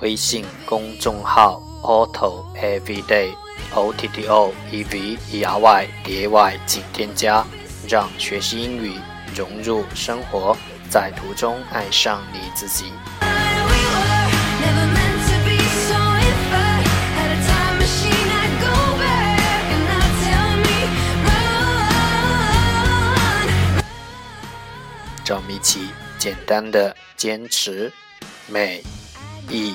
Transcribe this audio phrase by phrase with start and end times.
[0.00, 3.34] 微信公众号 Auto Everyday
[3.74, 7.44] O T T O E V E R Y D A Y，请添加，
[7.88, 8.94] 让学习英语
[9.34, 10.56] 融入生活，
[10.88, 12.92] 在途中爱上你自己。
[25.26, 27.92] 让我们一起简单的坚持
[28.46, 28.82] 每
[29.50, 29.74] 一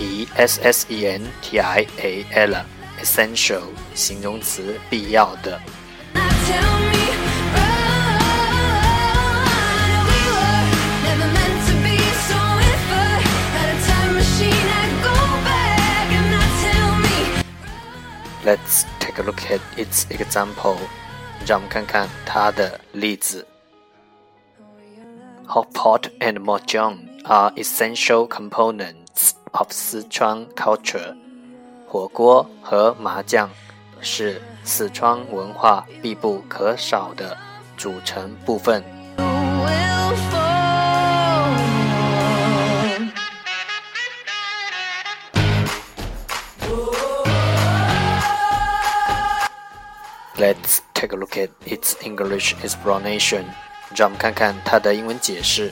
[0.00, 5.60] E S S E N T I A L，essential 形容词，必要的。
[18.42, 20.78] Let's take a look at its example.
[21.46, 23.46] 让我们看看它的例子。
[25.46, 29.09] Hot pot and mahjong are essential components
[29.53, 31.15] of Sichuan culture.
[31.87, 33.49] 火锅和麻将
[34.01, 37.37] 是四川文化必不可少的
[37.77, 38.83] 组成部分。
[50.37, 53.45] Let's take a look at its English explanation.
[53.95, 55.71] 让我们看看它的英文解释。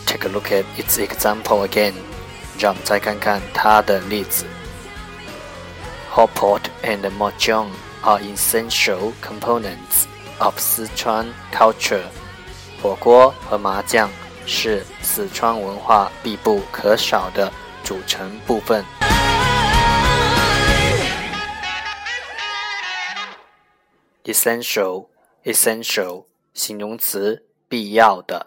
[0.20, 1.94] take a look at its example again.
[2.58, 4.44] 让我们再看看它的例子。
[6.10, 7.68] Hot pot and mahjong
[8.02, 10.06] are essential components
[10.38, 12.04] of Sichuan culture.
[12.82, 14.10] 火锅和麻将
[14.46, 18.84] 是四川文化必不可少的组成部分。
[24.24, 25.06] Essential,
[25.44, 28.46] essential，形容词，必要的。